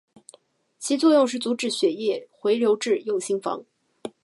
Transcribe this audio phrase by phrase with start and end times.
[0.79, 3.63] 其作用是阻止血液回流至右心房。